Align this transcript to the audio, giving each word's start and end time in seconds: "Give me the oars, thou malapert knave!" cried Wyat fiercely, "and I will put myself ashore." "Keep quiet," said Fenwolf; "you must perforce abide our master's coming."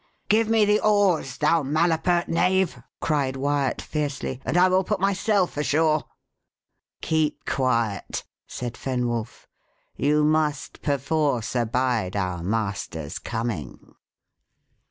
"Give 0.29 0.49
me 0.49 0.65
the 0.65 0.79
oars, 0.79 1.37
thou 1.37 1.61
malapert 1.61 2.27
knave!" 2.27 2.81
cried 3.01 3.35
Wyat 3.35 3.83
fiercely, 3.83 4.41
"and 4.43 4.57
I 4.57 4.67
will 4.67 4.83
put 4.83 4.99
myself 4.99 5.57
ashore." 5.57 6.05
"Keep 7.01 7.45
quiet," 7.45 8.25
said 8.47 8.73
Fenwolf; 8.77 9.45
"you 9.95 10.23
must 10.23 10.81
perforce 10.81 11.55
abide 11.55 12.15
our 12.15 12.41
master's 12.41 13.19
coming." 13.19 13.93